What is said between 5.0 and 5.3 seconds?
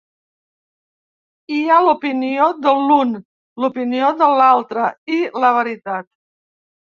i